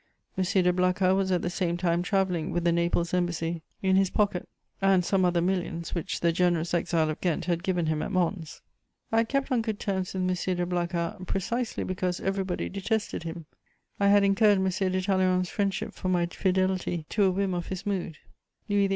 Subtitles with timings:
[0.35, 0.43] M.
[0.43, 4.49] de Blacas was at the same time travelling with the Naples Embassy in his pocket,
[4.81, 8.63] and some other millions which the generous exile of Ghent had given him at Mons.
[9.11, 10.55] I had kept on good terms with M.
[10.57, 13.45] de Blacas, precisely because everybody detested him;
[13.99, 14.67] I had incurred M.
[14.69, 18.17] de Talleyrand's friendship for my fidelity to a whim of his mood;
[18.67, 18.89] Louis XVIII.